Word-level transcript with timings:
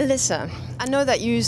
Alissa, 0.00 0.50
I 0.78 0.86
know 0.86 1.04
that 1.04 1.20
you 1.20 1.42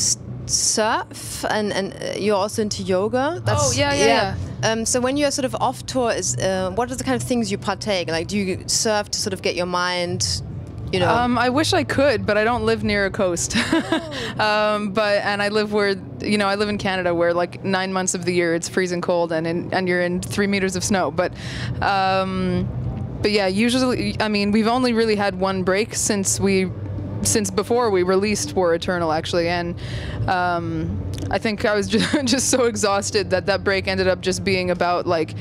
surf 0.46 1.44
and, 1.48 1.72
and 1.72 1.94
uh, 1.94 2.18
you're 2.18 2.36
also 2.36 2.60
into 2.60 2.82
yoga. 2.82 3.42
Oh, 3.46 3.72
yeah, 3.74 3.94
yeah, 3.94 4.36
Um, 4.62 4.84
so 4.84 5.00
when 5.00 5.16
you're 5.16 5.30
sort 5.30 5.46
of 5.46 5.54
off 5.54 5.86
tour, 5.86 6.12
is 6.12 6.36
uh, 6.36 6.70
what 6.74 6.90
are 6.90 6.94
the 6.94 7.04
kind 7.04 7.16
of 7.20 7.26
things 7.26 7.50
you 7.50 7.56
partake? 7.56 8.08
Like, 8.08 8.28
do 8.28 8.38
you 8.38 8.64
surf 8.66 9.10
to 9.10 9.18
sort 9.18 9.32
of 9.32 9.40
get 9.40 9.54
your 9.54 9.66
mind, 9.66 10.42
you 10.92 11.00
know? 11.00 11.08
Um, 11.08 11.38
I 11.38 11.48
wish 11.48 11.72
I 11.72 11.82
could, 11.82 12.26
but 12.26 12.36
I 12.36 12.44
don't 12.44 12.64
live 12.66 12.84
near 12.84 13.06
a 13.06 13.10
coast. 13.10 13.56
um, 14.38 14.92
but 14.92 15.22
and 15.24 15.42
I 15.42 15.48
live 15.48 15.72
where 15.72 15.94
you 16.20 16.36
know 16.36 16.46
I 16.46 16.56
live 16.56 16.68
in 16.68 16.76
Canada, 16.76 17.14
where 17.14 17.32
like 17.32 17.64
nine 17.64 17.92
months 17.92 18.14
of 18.14 18.26
the 18.26 18.34
year 18.34 18.54
it's 18.54 18.68
freezing 18.68 19.00
cold 19.00 19.32
and 19.32 19.46
in, 19.46 19.72
and 19.72 19.88
you're 19.88 20.02
in 20.02 20.20
three 20.20 20.46
meters 20.46 20.76
of 20.76 20.84
snow. 20.84 21.10
But 21.10 21.32
um, 21.80 22.68
but 23.22 23.30
yeah, 23.30 23.46
usually 23.46 24.20
I 24.20 24.28
mean 24.28 24.52
we've 24.52 24.66
only 24.68 24.92
really 24.92 25.16
had 25.16 25.40
one 25.40 25.62
break 25.62 25.94
since 25.94 26.38
we 26.38 26.66
since 27.22 27.50
before 27.50 27.90
we 27.90 28.02
released 28.02 28.54
War 28.54 28.74
Eternal 28.74 29.12
actually, 29.12 29.48
and 29.48 29.78
um, 30.28 31.02
I 31.30 31.38
think 31.38 31.64
I 31.64 31.74
was 31.74 31.88
just, 31.94 32.24
just 32.24 32.50
so 32.50 32.64
exhausted 32.64 33.30
that 33.30 33.46
that 33.46 33.64
break 33.64 33.88
ended 33.88 34.08
up 34.08 34.20
just 34.20 34.44
being 34.44 34.70
about 34.70 35.06
like 35.06 35.34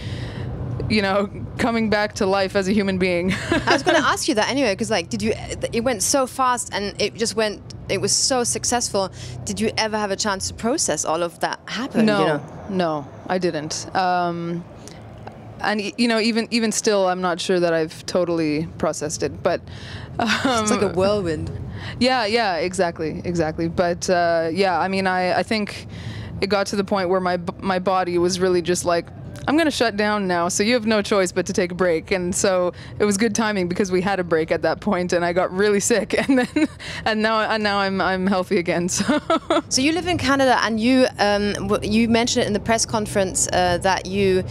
you 0.90 1.02
know 1.02 1.30
coming 1.58 1.90
back 1.90 2.14
to 2.14 2.26
life 2.26 2.56
as 2.56 2.68
a 2.68 2.74
human 2.74 2.98
being. 2.98 3.32
I 3.52 3.74
was 3.74 3.84
going 3.84 3.96
to 3.98 4.04
ask 4.08 4.28
you 4.28 4.36
that 4.36 4.50
anyway, 4.50 4.74
because 4.74 4.90
like, 4.90 5.10
did 5.10 5.22
you? 5.22 5.34
It 5.72 5.82
went 5.84 6.02
so 6.04 6.26
fast, 6.28 6.74
and 6.74 7.00
it 7.02 7.16
just 7.16 7.36
went. 7.36 7.62
It 7.90 8.00
was 8.00 8.12
so 8.14 8.44
successful. 8.44 9.12
Did 9.46 9.60
you 9.60 9.72
ever 9.78 9.98
have 9.98 10.12
a 10.12 10.16
chance 10.16 10.48
to 10.48 10.54
process 10.54 11.04
all 11.06 11.24
of 11.24 11.40
that 11.42 11.60
happen? 11.66 12.06
No, 12.06 12.20
You 12.20 12.26
know? 12.26 12.42
no, 12.70 13.08
I 13.28 13.38
didn't. 13.38 13.94
Um, 13.96 14.64
and 15.64 15.94
you 15.98 16.08
know, 16.08 16.20
even 16.20 16.48
even 16.52 16.72
still, 16.72 17.08
I'm 17.08 17.22
not 17.22 17.40
sure 17.40 17.60
that 17.60 17.74
I've 17.74 18.06
totally 18.06 18.68
processed 18.78 19.24
it. 19.24 19.42
But 19.44 19.62
um, 20.20 20.30
It's 20.64 20.72
like 20.72 20.82
a 20.82 20.90
whirlwind. 20.90 21.50
yeah, 22.00 22.26
yeah, 22.26 22.56
exactly, 22.58 23.22
exactly. 23.26 23.68
But 23.68 24.10
uh, 24.10 24.50
yeah, 24.52 24.80
I 24.80 24.88
mean, 24.88 25.08
I, 25.08 25.40
I 25.40 25.44
think 25.44 25.88
it 26.42 26.48
got 26.48 26.68
to 26.68 26.76
the 26.76 26.84
point 26.84 27.10
where 27.10 27.22
my 27.22 27.40
my 27.60 27.80
body 27.80 28.18
was 28.18 28.40
really 28.40 28.62
just 28.62 28.86
like. 28.86 29.08
I'm 29.48 29.58
gonna 29.58 29.72
shut 29.72 29.98
down 29.98 30.28
now, 30.28 30.50
so 30.50 30.62
you 30.62 30.76
have 30.76 30.86
no 30.86 31.02
choice 31.02 31.32
but 31.32 31.48
to 31.48 31.54
take 31.54 31.72
a 31.72 31.76
break. 31.76 32.12
And 32.12 32.34
so 32.34 32.74
it 33.00 33.06
was 33.06 33.18
good 33.18 33.34
timing 33.34 33.68
because 33.68 33.92
we 33.92 34.00
had 34.00 34.20
a 34.20 34.24
break 34.24 34.52
at 34.52 34.62
that 34.62 34.82
point, 34.82 35.14
and 35.14 35.26
I 35.26 35.34
got 35.34 35.52
really 35.52 35.80
sick, 35.80 36.14
and 36.30 36.38
then 36.38 36.68
and 37.06 37.24
now 37.24 37.40
and 37.50 37.64
now 37.64 37.80
I'm 37.80 38.00
I'm 38.02 38.28
healthy 38.28 38.60
again. 38.60 38.88
So 38.98 39.20
So 39.70 39.82
you 39.82 39.94
live 39.94 40.06
in 40.06 40.20
Canada, 40.20 40.60
and 40.62 40.80
you 40.80 41.08
um, 41.18 41.56
you 41.82 42.08
mentioned 42.08 42.44
it 42.44 42.48
in 42.48 42.54
the 42.54 42.60
press 42.60 42.86
conference 42.86 43.48
uh, 43.52 43.80
that 43.80 44.06
you 44.06 44.44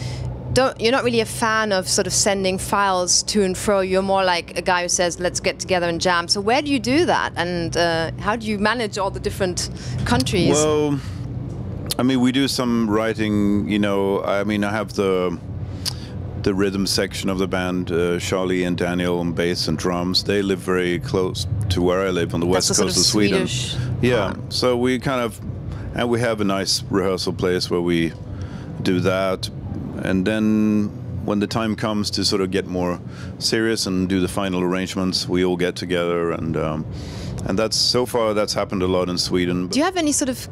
don't 0.53 0.79
you're 0.79 0.91
not 0.91 1.03
really 1.03 1.21
a 1.21 1.25
fan 1.25 1.71
of 1.71 1.87
sort 1.87 2.07
of 2.07 2.13
sending 2.13 2.57
files 2.57 3.23
to 3.23 3.43
and 3.43 3.57
fro. 3.57 3.79
You're 3.81 4.01
more 4.01 4.23
like 4.23 4.57
a 4.57 4.61
guy 4.61 4.83
who 4.83 4.89
says, 4.89 5.19
"Let's 5.19 5.39
get 5.39 5.59
together 5.59 5.87
and 5.87 6.01
jam." 6.01 6.27
So 6.27 6.41
where 6.41 6.61
do 6.61 6.71
you 6.71 6.79
do 6.79 7.05
that, 7.05 7.33
and 7.35 7.75
uh, 7.77 8.11
how 8.19 8.35
do 8.35 8.47
you 8.47 8.57
manage 8.59 8.97
all 8.97 9.11
the 9.11 9.19
different 9.19 9.69
countries? 10.05 10.51
Well, 10.51 10.99
I 11.97 12.03
mean, 12.03 12.19
we 12.19 12.31
do 12.31 12.47
some 12.47 12.89
writing. 12.89 13.67
You 13.69 13.79
know, 13.79 14.23
I 14.23 14.43
mean, 14.43 14.63
I 14.63 14.71
have 14.71 14.93
the 14.93 15.37
the 16.43 16.53
rhythm 16.53 16.87
section 16.87 17.29
of 17.29 17.37
the 17.37 17.47
band. 17.47 17.91
Uh, 17.91 18.19
Charlie 18.19 18.63
and 18.63 18.77
Daniel 18.77 19.19
on 19.19 19.33
bass 19.33 19.67
and 19.67 19.77
drums. 19.77 20.23
They 20.23 20.41
live 20.41 20.59
very 20.59 20.99
close 20.99 21.45
to 21.69 21.81
where 21.81 22.01
I 22.01 22.09
live 22.09 22.33
on 22.33 22.39
the 22.39 22.47
That's 22.47 22.69
west 22.69 22.81
coast 22.81 22.97
of 22.97 23.01
of 23.01 23.05
Sweden. 23.05 23.47
Swedish 23.47 23.75
Yeah, 24.01 24.33
part. 24.33 24.53
so 24.53 24.75
we 24.75 24.99
kind 24.99 25.21
of, 25.21 25.39
and 25.95 26.09
we 26.09 26.19
have 26.19 26.41
a 26.41 26.43
nice 26.43 26.83
rehearsal 26.89 27.33
place 27.33 27.69
where 27.69 27.81
we 27.81 28.11
do 28.81 28.99
that, 29.01 29.49
and 30.01 30.25
then 30.25 30.89
when 31.25 31.39
the 31.39 31.47
time 31.47 31.75
comes 31.75 32.09
to 32.11 32.25
sort 32.25 32.41
of 32.41 32.51
get 32.51 32.65
more 32.67 32.99
serious 33.39 33.85
and 33.85 34.09
do 34.09 34.19
the 34.19 34.27
final 34.27 34.61
arrangements, 34.61 35.27
we 35.27 35.45
all 35.45 35.57
get 35.57 35.75
together 35.75 36.31
and. 36.31 36.57
Um, 36.57 36.85
and 37.45 37.57
that's 37.57 37.75
so 37.75 38.05
far 38.05 38.35
that's 38.35 38.53
happened 38.53 38.83
a 38.83 38.87
lot 38.87 39.09
in 39.09 39.17
Sweden. 39.17 39.67
do 39.67 39.79
you 39.79 39.85
have 39.85 39.97
any 39.97 40.11
sort 40.11 40.29
of 40.29 40.47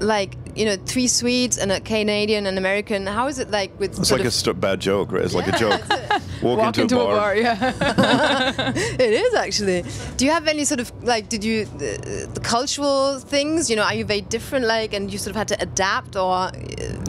like 0.00 0.34
you 0.56 0.64
know 0.64 0.76
three 0.86 1.06
Swedes 1.06 1.58
and 1.58 1.70
a 1.72 1.80
Canadian 1.80 2.46
and 2.46 2.58
American? 2.58 3.06
How 3.06 3.28
is 3.28 3.38
it 3.38 3.50
like 3.50 3.78
with 3.78 3.98
It's 3.98 4.10
like 4.10 4.24
a 4.24 4.54
bad 4.54 4.80
joke, 4.80 5.12
right? 5.12 5.24
It's 5.24 5.34
like 5.34 5.48
a 5.48 5.58
joke. 5.58 5.82
Walk, 6.42 6.58
walk 6.58 6.78
into 6.78 7.00
a 7.00 7.04
bar, 7.04 7.34
yeah. 7.36 7.72
It 8.74 9.00
is 9.00 9.34
actually. 9.34 9.82
Do 10.18 10.26
you 10.26 10.30
have 10.30 10.46
any 10.46 10.66
sort 10.66 10.80
of 10.80 10.92
like? 11.02 11.30
Did 11.30 11.42
you 11.42 11.64
the, 11.64 12.28
the 12.34 12.40
cultural 12.40 13.18
things? 13.18 13.70
You 13.70 13.76
know, 13.76 13.82
are 13.82 13.94
you 13.94 14.04
very 14.04 14.20
different? 14.20 14.66
Like, 14.66 14.92
and 14.92 15.10
you 15.10 15.16
sort 15.16 15.30
of 15.30 15.36
had 15.36 15.48
to 15.48 15.62
adapt, 15.62 16.16
or? 16.16 16.50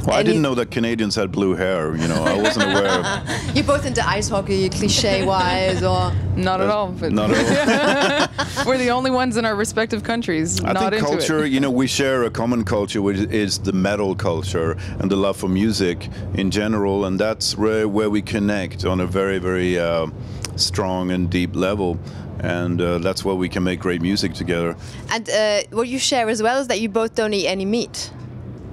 Well, 0.06 0.16
I 0.16 0.24
didn't 0.24 0.42
know 0.44 0.54
that 0.56 0.70
Canadians 0.70 1.16
had 1.16 1.32
blue 1.32 1.56
hair. 1.56 1.96
You 1.96 2.08
know, 2.08 2.24
I 2.24 2.40
wasn't 2.40 2.66
aware. 2.72 2.88
of 2.88 3.56
You're 3.56 3.66
both 3.66 3.86
into 3.86 4.08
ice 4.08 4.30
hockey, 4.30 4.70
cliche-wise, 4.70 5.82
or 5.84 6.14
Not 6.36 6.62
at 6.62 6.70
all. 6.70 6.92
But 6.92 7.12
Not 7.12 7.32
at 7.32 8.30
all. 8.30 8.66
We're 8.66 8.78
the 8.78 8.92
only 8.92 9.10
ones 9.12 9.38
in 9.38 9.46
our 9.46 9.56
respective 9.56 10.04
countries 10.04 10.64
I 10.64 10.74
not 10.74 10.92
think 10.92 10.94
into 10.94 11.06
culture, 11.06 11.44
it. 11.46 11.52
you 11.52 11.60
know, 11.60 11.72
we 11.72 11.88
share 11.88 12.24
a 12.24 12.30
common 12.30 12.64
culture, 12.64 13.02
which 13.02 13.18
is 13.18 13.58
the 13.60 13.74
metal 13.74 14.16
culture 14.16 14.78
and 15.00 15.10
the 15.10 15.16
love 15.16 15.38
for 15.38 15.50
music 15.50 16.10
in 16.36 16.52
general, 16.52 17.06
and 17.06 17.20
that's 17.20 17.58
where, 17.58 17.88
where 17.88 18.10
we 18.10 18.22
connect 18.22 18.86
on 18.86 19.00
a 19.00 19.08
very, 19.08 19.40
very 19.40 19.80
uh, 19.80 20.08
strong 20.56 21.12
and 21.12 21.30
deep 21.30 21.56
level. 21.56 21.98
And 22.40 22.80
uh, 22.80 23.00
that's 23.00 23.26
where 23.26 23.34
we 23.36 23.50
can 23.50 23.64
make 23.64 23.80
great 23.80 24.02
music 24.02 24.34
together. 24.34 24.76
and 25.10 25.28
uh, 25.30 25.62
what 25.72 25.88
you 25.88 25.98
share 25.98 26.30
as 26.30 26.44
well 26.44 26.60
is 26.60 26.68
that 26.68 26.80
you 26.80 26.90
both 26.90 27.16
don't 27.16 27.34
eat 27.34 27.48
any 27.48 27.66
meat. 27.66 28.12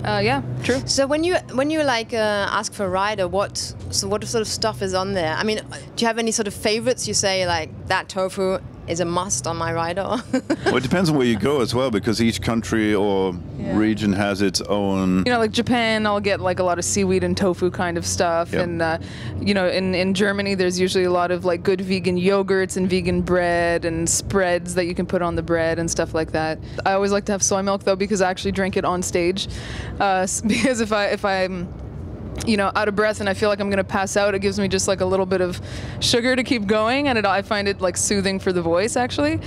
Uh, 0.04 0.18
yeah, 0.18 0.42
true. 0.64 0.82
So 0.86 1.06
when 1.06 1.22
you 1.22 1.36
when 1.54 1.70
you 1.70 1.82
like 1.84 2.12
uh, 2.12 2.48
ask 2.50 2.72
for 2.72 2.86
a 2.86 2.88
rider, 2.88 3.28
what 3.28 3.56
so 3.90 4.08
what 4.08 4.24
sort 4.24 4.42
of 4.42 4.48
stuff 4.48 4.82
is 4.82 4.94
on 4.94 5.12
there? 5.12 5.34
I 5.34 5.44
mean, 5.44 5.60
do 5.96 6.02
you 6.02 6.06
have 6.08 6.18
any 6.18 6.32
sort 6.32 6.48
of 6.48 6.54
favorites? 6.54 7.06
You 7.06 7.14
say 7.14 7.46
like 7.46 7.70
that 7.86 8.08
tofu 8.08 8.58
is 8.88 9.00
a 9.00 9.04
must 9.04 9.47
on 9.47 9.56
my 9.56 9.72
rider. 9.72 10.16
Well, 10.65 10.76
it 10.76 10.82
depends 10.84 11.10
on 11.10 11.16
where 11.16 11.26
you 11.26 11.38
go 11.38 11.60
as 11.60 11.75
well, 11.75 11.91
because 11.91 12.22
each 12.22 12.41
country 12.41 12.94
or 12.94 13.34
Yeah. 13.59 13.76
region 13.76 14.12
has 14.15 14.41
its 14.41 14.60
own. 14.62 15.19
You 15.26 15.32
know, 15.32 15.38
like 15.38 15.50
Japan, 15.50 16.06
I'll 16.06 16.20
get 16.20 16.41
like 16.41 16.60
a 16.60 16.62
lot 16.62 16.78
of 16.78 16.84
seaweed 16.84 17.25
and 17.25 17.37
tofu 17.37 17.71
kind 17.71 17.98
of 17.98 18.06
stuff. 18.06 18.53
Yep. 18.53 18.62
And, 18.62 18.81
uh, 18.82 18.98
you 19.41 19.53
know, 19.54 19.69
in, 19.69 19.94
in 19.94 20.15
Germany, 20.15 20.54
there's 20.54 20.81
usually 20.81 21.04
a 21.04 21.10
lot 21.10 21.31
of 21.31 21.44
like 21.44 21.62
good 21.62 21.81
vegan 21.82 22.16
yogurts 22.16 22.76
and 22.78 22.88
vegan 22.88 23.21
bread 23.22 23.84
and 23.84 24.09
spreads 24.09 24.75
that 24.76 24.87
you 24.87 24.94
can 24.94 25.04
put 25.04 25.21
on 25.21 25.34
the 25.37 25.42
bread 25.42 25.78
and 25.78 25.91
stuff 25.91 26.15
like 26.15 26.32
that. 26.32 26.59
I 26.87 26.92
always 26.92 27.12
like 27.12 27.26
to 27.26 27.32
have 27.32 27.42
soy 27.42 27.60
milk 27.62 27.82
though, 27.84 27.97
because 27.97 28.22
I 28.22 28.31
actually 28.31 28.53
drink 28.53 28.76
it 28.78 28.84
on 28.84 29.03
stage. 29.03 29.48
Uh, 30.00 30.26
because 30.47 30.81
if 30.81 30.92
I, 30.92 31.06
if 31.06 31.25
I'm, 31.25 31.69
you 32.47 32.56
know, 32.56 32.72
out 32.75 32.88
of 32.88 32.97
breath 32.97 33.20
and 33.20 33.28
I 33.28 33.34
feel 33.34 33.48
like 33.48 33.60
I'm 33.60 33.70
gonna 33.70 33.84
pass 33.84 34.16
out, 34.16 34.34
it 34.34 34.41
gives 34.41 34.59
me 34.59 34.69
just 34.69 34.88
like 34.88 35.00
a 35.00 35.06
little 35.06 35.26
bit 35.26 35.41
of 35.41 35.60
sugar 36.00 36.34
to 36.34 36.43
keep 36.43 36.66
going, 36.66 37.09
and 37.09 37.19
it, 37.19 37.25
I 37.25 37.43
find 37.43 37.69
it 37.69 37.81
like 37.81 37.97
soothing 37.97 38.38
for 38.38 38.53
the 38.53 38.62
voice 38.62 38.97
actually, 38.97 39.38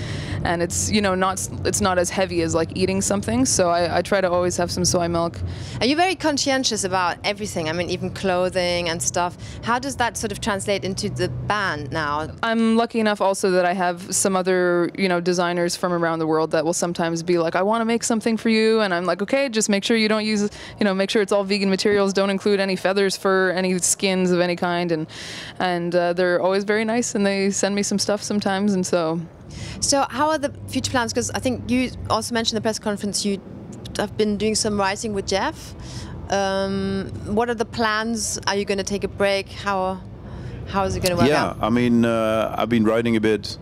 and 0.44 0.62
it's 0.62 0.92
you 0.92 1.02
know 1.02 1.16
not 1.16 1.48
it's 1.66 1.82
not 1.82 1.98
as 1.98 2.10
heavy 2.10 2.42
as 2.42 2.56
like 2.56 2.70
eating 2.76 3.02
something, 3.02 3.46
so 3.46 3.70
I, 3.70 3.98
I 3.98 4.02
try 4.02 4.22
to 4.22 4.32
always 4.32 4.56
have 4.58 4.72
some 4.72 4.86
soy 4.86 5.08
milk. 5.08 5.40
Are 5.82 5.86
you 5.86 5.96
very 5.96 6.16
conscientious 6.16 6.84
about 6.84 7.18
everything? 7.24 7.70
I 7.70 7.74
mean, 7.74 7.90
even 7.90 8.12
clothing 8.12 8.90
and 8.90 9.02
stuff. 9.02 9.38
How 9.64 9.80
does 9.80 9.96
that 9.98 10.18
sort 10.18 10.32
of 10.32 10.40
translate 10.40 10.86
into 10.86 11.10
the 11.10 11.30
band 11.30 11.92
now? 11.92 12.30
I'm 12.44 12.78
lucky 12.78 13.00
enough 13.00 13.20
also 13.20 13.52
that 13.52 13.66
I 13.66 13.74
have 13.74 14.16
some 14.16 14.36
other 14.36 14.90
you 14.98 15.10
know 15.10 15.20
designers 15.20 15.76
from 15.76 15.92
around 15.92 16.20
the 16.20 16.28
world 16.28 16.52
that 16.52 16.64
will 16.64 16.74
sometimes 16.74 17.24
be 17.24 17.38
like, 17.38 17.56
I 17.56 17.62
want 17.62 17.82
to 17.82 17.86
make 17.86 18.04
something 18.04 18.38
for 18.38 18.50
you, 18.50 18.80
and 18.82 18.94
I'm 18.94 19.06
like, 19.06 19.22
okay, 19.22 19.50
just 19.50 19.70
make 19.70 19.84
sure 19.84 19.98
you 19.98 20.08
don't 20.08 20.26
use 20.26 20.50
you 20.80 20.86
know 20.86 20.94
make 20.94 21.10
sure 21.10 21.22
it's 21.22 21.32
all 21.32 21.44
vegan 21.44 21.70
materials, 21.70 22.14
don't 22.14 22.30
include 22.30 22.60
any 22.60 22.75
feathers, 22.76 23.18
fur, 23.18 23.52
any 23.52 23.78
skins 23.80 24.32
of 24.32 24.40
any 24.40 24.56
kind, 24.56 24.92
and 24.92 25.08
and 25.60 25.96
uh, 25.96 26.14
they're 26.14 26.42
always 26.42 26.64
very 26.64 26.86
nice, 26.86 27.16
and 27.16 27.26
they 27.26 27.52
send 27.52 27.76
me 27.76 27.84
some 27.84 28.00
stuff 28.00 28.22
sometimes, 28.22 28.74
and 28.74 28.86
so. 28.86 29.22
So, 29.80 30.06
how 30.10 30.30
are 30.30 30.38
the 30.38 30.54
future 30.68 30.92
plans? 30.92 31.14
Because 31.14 31.30
I 31.32 31.40
think 31.40 31.70
you 31.70 31.92
also 32.10 32.34
mentioned 32.34 32.58
the 32.58 32.62
press 32.62 32.80
conference 32.80 33.26
you 33.26 33.42
have 33.98 34.18
been 34.18 34.38
doing 34.38 34.56
some 34.56 34.78
writing 34.80 35.14
with 35.14 35.28
Jeff. 35.28 35.74
Um, 36.30 37.12
what 37.26 37.50
are 37.50 37.56
the 37.56 37.66
plans? 37.66 38.40
Are 38.48 38.56
you 38.56 38.66
going 38.66 38.80
to 38.80 38.84
take 38.84 39.04
a 39.04 39.08
break? 39.08 39.50
How 39.50 40.02
how 40.68 40.84
is 40.84 40.96
it 40.96 41.02
going 41.02 41.12
to 41.12 41.16
work 41.16 41.26
out? 41.26 41.30
Yeah, 41.30 41.46
out? 41.46 41.58
I 41.62 41.70
mean, 41.70 42.06
uh, 42.06 42.56
I've 42.58 42.70
been 42.70 42.84
writing 42.86 43.16
a 43.16 43.22
bit 43.22 43.58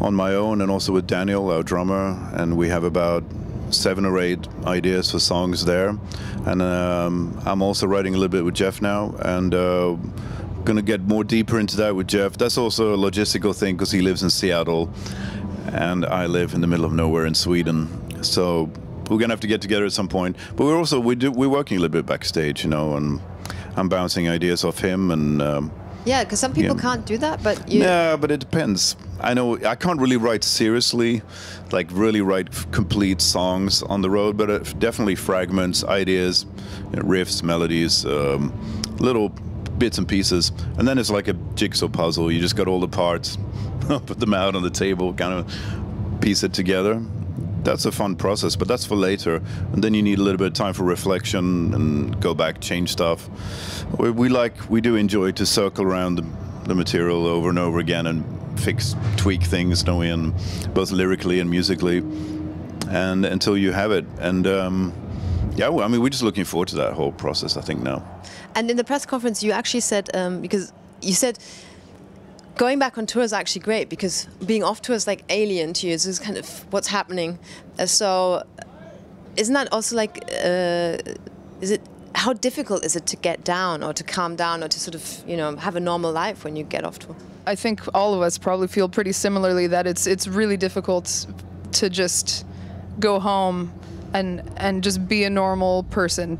on 0.00 0.14
my 0.14 0.34
own 0.34 0.60
and 0.60 0.70
also 0.70 0.92
with 0.92 1.06
Daniel, 1.06 1.50
our 1.50 1.62
drummer, 1.62 2.30
and 2.34 2.56
we 2.56 2.68
have 2.68 2.84
about 2.84 3.24
seven 3.74 4.04
or 4.04 4.18
eight 4.18 4.46
ideas 4.66 5.10
for 5.10 5.18
songs 5.18 5.64
there. 5.64 5.98
And 6.46 6.62
um, 6.62 7.40
I'm 7.44 7.62
also 7.62 7.86
writing 7.86 8.14
a 8.14 8.18
little 8.18 8.30
bit 8.30 8.44
with 8.44 8.54
Jeff 8.54 8.80
now, 8.80 9.14
and 9.20 9.54
uh, 9.54 9.96
gonna 10.64 10.82
get 10.82 11.02
more 11.02 11.24
deeper 11.24 11.58
into 11.58 11.76
that 11.78 11.94
with 11.94 12.06
Jeff. 12.06 12.36
That's 12.38 12.58
also 12.58 12.94
a 12.94 12.96
logistical 12.96 13.54
thing 13.54 13.76
because 13.76 13.90
he 13.90 14.00
lives 14.00 14.22
in 14.22 14.30
Seattle, 14.30 14.90
and 15.72 16.04
I 16.06 16.26
live 16.26 16.54
in 16.54 16.60
the 16.60 16.66
middle 16.66 16.84
of 16.84 16.92
nowhere 16.92 17.26
in 17.26 17.34
Sweden. 17.34 18.22
So 18.22 18.70
we're 19.10 19.18
gonna 19.18 19.32
have 19.32 19.40
to 19.40 19.46
get 19.46 19.60
together 19.60 19.84
at 19.84 19.92
some 19.92 20.08
point. 20.08 20.36
But 20.56 20.64
we're 20.64 20.78
also 20.78 21.00
we 21.00 21.14
do 21.14 21.30
we're 21.30 21.48
working 21.48 21.78
a 21.78 21.80
little 21.80 21.92
bit 21.92 22.06
backstage, 22.06 22.64
you 22.64 22.70
know, 22.70 22.96
and 22.96 23.20
I'm 23.76 23.88
bouncing 23.88 24.28
ideas 24.28 24.64
off 24.64 24.78
him 24.78 25.10
and. 25.10 25.42
Um, 25.42 25.72
Yeah, 26.04 26.22
because 26.24 26.38
some 26.40 26.52
people 26.52 26.76
Yeah. 26.76 26.82
can't 26.82 27.06
do 27.06 27.16
that, 27.18 27.42
but 27.42 27.68
you. 27.68 27.80
yeah, 27.80 28.16
but 28.16 28.30
it 28.30 28.40
depends. 28.40 28.96
I 29.20 29.32
know 29.34 29.56
I 29.64 29.74
can't 29.74 30.00
really 30.00 30.16
write 30.18 30.44
seriously, 30.44 31.22
like 31.72 31.88
really 31.92 32.20
write 32.20 32.48
complete 32.72 33.20
songs 33.22 33.82
on 33.82 34.02
the 34.02 34.10
road, 34.10 34.36
but 34.36 34.50
uh, 34.50 34.58
definitely 34.78 35.14
fragments, 35.14 35.82
ideas, 35.84 36.44
you 36.90 36.96
know, 36.96 37.02
riffs, 37.08 37.42
melodies, 37.42 38.04
um, 38.04 38.52
little 38.98 39.30
bits 39.78 39.98
and 39.98 40.06
pieces, 40.06 40.52
and 40.78 40.86
then 40.86 40.98
it's 40.98 41.10
like 41.10 41.26
a 41.28 41.32
jigsaw 41.54 41.88
puzzle. 41.88 42.30
You 42.30 42.40
just 42.40 42.54
got 42.56 42.68
all 42.68 42.80
the 42.80 42.88
parts, 42.88 43.38
put 43.80 44.20
them 44.20 44.34
out 44.34 44.54
on 44.54 44.62
the 44.62 44.70
table, 44.70 45.14
kind 45.14 45.32
of 45.32 46.20
piece 46.20 46.42
it 46.42 46.52
together. 46.52 47.00
That's 47.64 47.86
a 47.86 47.92
fun 47.92 48.16
process, 48.16 48.56
but 48.56 48.68
that's 48.68 48.84
for 48.84 48.96
later. 48.96 49.42
And 49.72 49.82
then 49.82 49.94
you 49.94 50.02
need 50.02 50.18
a 50.18 50.22
little 50.22 50.38
bit 50.38 50.48
of 50.48 50.52
time 50.52 50.74
for 50.74 50.84
reflection 50.84 51.74
and 51.74 52.20
go 52.20 52.34
back, 52.34 52.60
change 52.60 52.90
stuff. 52.90 53.28
We, 53.98 54.10
we 54.10 54.28
like, 54.28 54.70
we 54.70 54.80
do 54.80 54.96
enjoy 54.96 55.32
to 55.32 55.46
circle 55.46 55.84
around 55.84 56.16
the, 56.16 56.26
the 56.64 56.74
material 56.74 57.26
over 57.26 57.48
and 57.48 57.58
over 57.58 57.78
again 57.78 58.06
and 58.06 58.24
fix, 58.60 58.94
tweak 59.16 59.42
things, 59.42 59.82
don't 59.82 59.98
we? 59.98 60.10
And 60.10 60.34
both 60.74 60.90
lyrically 60.90 61.40
and 61.40 61.50
musically, 61.50 61.98
and 62.88 63.24
until 63.24 63.56
you 63.56 63.72
have 63.72 63.90
it. 63.90 64.04
And 64.20 64.46
um, 64.46 64.92
yeah, 65.56 65.68
well, 65.68 65.84
I 65.84 65.88
mean, 65.88 66.02
we're 66.02 66.10
just 66.10 66.22
looking 66.22 66.44
forward 66.44 66.68
to 66.68 66.76
that 66.76 66.92
whole 66.92 67.12
process. 67.12 67.56
I 67.56 67.60
think 67.60 67.82
now. 67.82 68.04
And 68.54 68.70
in 68.70 68.76
the 68.76 68.84
press 68.84 69.06
conference, 69.06 69.42
you 69.42 69.52
actually 69.52 69.80
said 69.80 70.14
um, 70.14 70.40
because 70.40 70.72
you 71.00 71.14
said 71.14 71.38
going 72.56 72.78
back 72.78 72.98
on 72.98 73.06
tour 73.06 73.22
is 73.22 73.32
actually 73.32 73.62
great 73.62 73.88
because 73.88 74.26
being 74.44 74.62
off 74.62 74.82
tour 74.82 74.94
is 74.94 75.06
like 75.06 75.24
alien 75.28 75.72
to 75.74 75.86
you. 75.86 75.94
This 75.94 76.06
is 76.06 76.18
kind 76.18 76.36
of 76.36 76.72
what's 76.72 76.88
happening. 76.88 77.38
Uh, 77.78 77.86
so, 77.86 78.44
isn't 79.36 79.54
that 79.54 79.72
also 79.72 79.96
like, 79.96 80.24
uh, 80.44 80.98
is 81.60 81.70
it? 81.70 81.82
How 82.16 82.32
difficult 82.32 82.84
is 82.84 82.94
it 82.94 83.06
to 83.06 83.16
get 83.16 83.42
down 83.42 83.82
or 83.82 83.92
to 83.92 84.04
calm 84.04 84.36
down 84.36 84.62
or 84.62 84.68
to 84.68 84.78
sort 84.78 84.94
of 84.94 85.24
you 85.26 85.36
know 85.36 85.56
have 85.56 85.74
a 85.74 85.80
normal 85.80 86.12
life 86.12 86.44
when 86.44 86.54
you 86.54 86.62
get 86.62 86.84
off 86.84 86.98
tour? 86.98 87.16
I 87.46 87.56
think 87.56 87.80
all 87.92 88.14
of 88.14 88.22
us 88.22 88.38
probably 88.38 88.68
feel 88.68 88.88
pretty 88.88 89.12
similarly 89.12 89.66
that 89.66 89.86
it's 89.86 90.06
it's 90.06 90.28
really 90.28 90.56
difficult 90.56 91.26
to 91.72 91.90
just 91.90 92.46
go 93.00 93.18
home 93.18 93.72
and 94.14 94.42
and 94.56 94.82
just 94.82 95.06
be 95.06 95.24
a 95.24 95.30
normal 95.30 95.82
person 95.84 96.38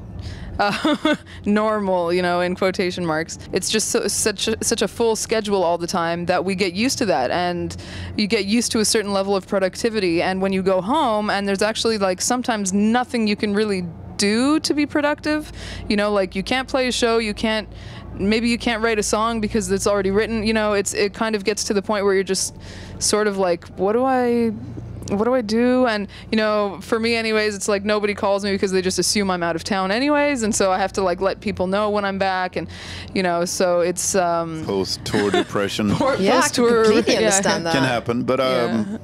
uh, 0.58 1.16
normal, 1.44 2.12
you 2.12 2.22
know, 2.22 2.40
in 2.40 2.54
quotation 2.54 3.04
marks. 3.04 3.38
It's 3.52 3.70
just 3.70 3.88
so, 3.88 4.06
such 4.08 4.48
a, 4.48 4.62
such 4.62 4.82
a 4.82 4.88
full 4.88 5.16
schedule 5.16 5.62
all 5.62 5.78
the 5.78 5.86
time 5.86 6.26
that 6.26 6.44
we 6.44 6.54
get 6.54 6.74
used 6.74 6.98
to 6.98 7.06
that, 7.06 7.30
and 7.30 7.76
you 8.16 8.26
get 8.26 8.44
used 8.44 8.72
to 8.72 8.80
a 8.80 8.84
certain 8.84 9.12
level 9.12 9.34
of 9.36 9.46
productivity. 9.46 10.22
And 10.22 10.40
when 10.40 10.52
you 10.52 10.62
go 10.62 10.80
home, 10.80 11.30
and 11.30 11.46
there's 11.46 11.62
actually 11.62 11.98
like 11.98 12.20
sometimes 12.20 12.72
nothing 12.72 13.26
you 13.26 13.36
can 13.36 13.54
really 13.54 13.84
do 14.16 14.60
to 14.60 14.74
be 14.74 14.86
productive. 14.86 15.50
You 15.88 15.96
know, 15.96 16.12
like 16.12 16.34
you 16.34 16.42
can't 16.42 16.68
play 16.68 16.88
a 16.88 16.92
show, 16.92 17.18
you 17.18 17.34
can't 17.34 17.68
maybe 18.16 18.48
you 18.48 18.58
can't 18.58 18.80
write 18.80 18.98
a 18.98 19.02
song 19.02 19.40
because 19.40 19.70
it's 19.70 19.86
already 19.86 20.10
written. 20.10 20.44
You 20.44 20.52
know, 20.52 20.74
it's 20.74 20.94
it 20.94 21.14
kind 21.14 21.34
of 21.34 21.44
gets 21.44 21.64
to 21.64 21.74
the 21.74 21.82
point 21.82 22.04
where 22.04 22.14
you're 22.14 22.22
just 22.22 22.56
sort 23.00 23.26
of 23.26 23.38
like, 23.38 23.66
what 23.76 23.92
do 23.92 24.04
I 24.04 24.52
what 25.10 25.24
do 25.24 25.34
I 25.34 25.40
do? 25.40 25.86
And 25.86 26.08
you 26.30 26.36
know, 26.36 26.78
for 26.80 26.98
me, 26.98 27.14
anyways, 27.14 27.54
it's 27.54 27.68
like 27.68 27.84
nobody 27.84 28.14
calls 28.14 28.44
me 28.44 28.52
because 28.52 28.72
they 28.72 28.82
just 28.82 28.98
assume 28.98 29.30
I'm 29.30 29.42
out 29.42 29.56
of 29.56 29.64
town, 29.64 29.90
anyways, 29.90 30.42
and 30.42 30.54
so 30.54 30.72
I 30.72 30.78
have 30.78 30.92
to 30.94 31.02
like 31.02 31.20
let 31.20 31.40
people 31.40 31.66
know 31.66 31.90
when 31.90 32.04
I'm 32.04 32.18
back, 32.18 32.56
and 32.56 32.68
you 33.14 33.22
know, 33.22 33.44
so 33.44 33.80
it's 33.80 34.14
um, 34.14 34.64
post 34.64 35.04
tour 35.04 35.30
depression. 35.30 35.88
yeah, 36.18 36.40
I 36.44 36.48
can 36.48 36.66
completely 36.66 37.16
understand 37.18 37.64
yeah. 37.64 37.72
that. 37.72 37.74
Can 37.74 37.84
happen, 37.84 38.24
but 38.24 38.40
um, 38.40 38.88
yeah 38.90 38.98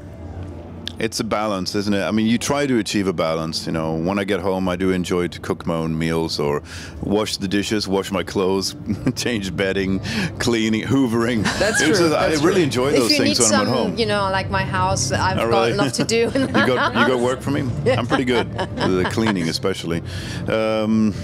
it's 1.01 1.19
a 1.19 1.25
balance, 1.25 1.75
isn't 1.75 1.95
it? 1.95 2.03
I 2.03 2.11
mean, 2.11 2.27
you 2.27 2.37
try 2.37 2.67
to 2.67 2.79
achieve 2.79 3.07
a 3.07 3.13
balance. 3.13 3.67
You 3.67 3.73
know, 3.73 3.95
when 3.95 4.19
I 4.19 4.25
get 4.25 4.41
home, 4.41 4.69
I 4.69 4.77
do 4.77 4.91
enjoy 4.91 5.29
to 5.29 5.41
cook 5.41 5.67
my 5.67 5.75
own 5.75 5.99
meals 5.99 6.39
or 6.39 6.63
wash 7.01 7.39
the 7.39 7.49
dishes, 7.49 7.89
wash 7.89 8.13
my 8.13 8.23
clothes, 8.23 8.77
change 9.17 9.57
bedding, 9.57 10.01
cleaning, 10.39 10.83
hoovering. 10.83 11.43
That's 11.59 11.79
true. 11.79 11.89
Just, 11.89 12.11
That's 12.11 12.41
I 12.41 12.45
really 12.45 12.63
enjoy 12.63 12.93
those 12.93 13.17
things 13.17 13.39
when 13.39 13.49
some, 13.49 13.61
I'm 13.63 13.69
at 13.69 13.75
home. 13.75 13.97
You 13.97 14.07
know, 14.07 14.31
like 14.31 14.51
my 14.51 14.63
house, 14.63 15.11
I've 15.11 15.39
oh, 15.39 15.51
got 15.51 15.61
really? 15.61 15.73
enough 15.73 15.95
to 15.95 16.05
do. 16.05 16.17
you 16.35 16.47
got 16.49 16.95
you 16.95 17.07
got 17.07 17.19
work 17.19 17.41
for 17.41 17.51
me. 17.51 17.63
I'm 17.91 18.07
pretty 18.07 18.27
good. 18.27 18.53
the 18.59 19.09
cleaning, 19.11 19.49
especially. 19.49 20.03
Um, 20.47 21.15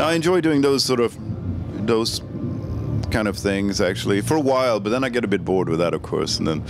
I 0.00 0.12
enjoy 0.14 0.40
doing 0.40 0.60
those 0.60 0.84
sort 0.84 1.00
of 1.00 1.16
those 1.84 2.22
kind 3.10 3.26
of 3.26 3.36
things 3.36 3.80
actually 3.80 4.20
for 4.20 4.36
a 4.36 4.40
while, 4.40 4.78
but 4.78 4.90
then 4.90 5.02
I 5.02 5.08
get 5.08 5.24
a 5.24 5.28
bit 5.28 5.44
bored 5.44 5.68
with 5.68 5.80
that, 5.80 5.94
of 5.94 6.02
course, 6.02 6.38
and 6.38 6.46
then 6.46 6.64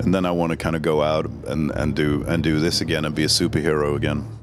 and 0.00 0.14
then 0.14 0.24
I 0.24 0.30
want 0.30 0.50
to 0.50 0.56
kind 0.56 0.74
of 0.74 0.82
go 0.82 1.02
out 1.02 1.26
and, 1.46 1.70
and 1.70 1.94
do 1.94 2.24
and 2.26 2.42
do 2.42 2.58
this 2.58 2.80
again 2.80 3.04
and 3.04 3.14
be 3.14 3.24
a 3.24 3.28
superhero 3.28 3.96
again. 3.96 4.39